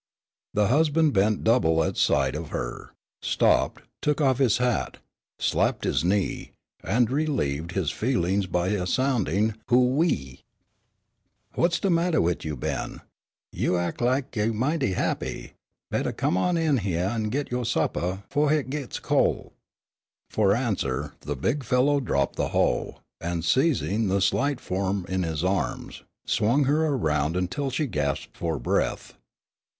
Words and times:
The 0.55 0.69
husband 0.69 1.13
bent 1.13 1.43
double 1.43 1.83
at 1.83 1.95
sight 1.95 2.33
of 2.33 2.49
her, 2.49 2.95
stopped, 3.21 3.83
took 4.01 4.19
off 4.19 4.39
his 4.39 4.57
hat, 4.57 4.97
slapped 5.37 5.83
his 5.83 6.03
knee, 6.03 6.53
and 6.83 7.11
relieved 7.11 7.73
his 7.73 7.91
feelings 7.91 8.47
by 8.47 8.69
a 8.69 8.87
sounding 8.87 9.53
"Who 9.69 10.03
ee!" 10.03 10.39
"What's 11.53 11.79
de 11.79 11.91
mattah 11.91 12.19
wid 12.19 12.43
you, 12.43 12.57
Ben? 12.57 13.01
You 13.51 13.77
ac' 13.77 14.01
lak 14.01 14.35
you 14.35 14.53
mighty 14.53 14.93
happy. 14.93 15.53
Bettah 15.91 16.13
come 16.13 16.35
on 16.35 16.57
in 16.57 16.77
hyeah 16.77 17.11
an' 17.11 17.25
git 17.29 17.51
yo' 17.51 17.61
suppah 17.63 18.23
fo' 18.27 18.47
hit 18.47 18.71
gits 18.71 18.97
col'." 18.97 19.53
For 20.31 20.55
answer, 20.55 21.13
the 21.21 21.35
big 21.35 21.63
fellow 21.63 21.99
dropped 21.99 22.37
the 22.37 22.47
hoe 22.47 23.01
and, 23.19 23.45
seizing 23.45 24.07
the 24.07 24.19
slight 24.19 24.59
form 24.59 25.05
in 25.07 25.21
his 25.21 25.43
arms, 25.43 26.01
swung 26.25 26.63
her 26.63 26.87
around 26.87 27.37
until 27.37 27.69
she 27.69 27.85
gasped 27.85 28.35
for 28.35 28.57
breath. 28.57 29.13